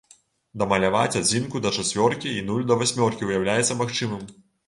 [0.61, 4.27] Дамаляваць адзінку да чацвёркі і нуль да васьмёркі ўяўляецца магчымым.